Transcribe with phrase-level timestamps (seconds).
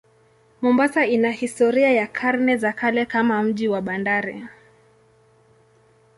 [0.61, 4.47] Mombasa ina historia ya karne za kale kama mji wa bandari.